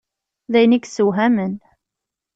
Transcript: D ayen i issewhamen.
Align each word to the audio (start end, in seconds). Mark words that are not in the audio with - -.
D 0.51 0.53
ayen 0.57 0.75
i 0.77 0.79
issewhamen. 0.85 1.53